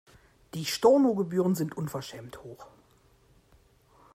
[0.55, 2.65] Die Stornogebühren sind unverschämt hoch.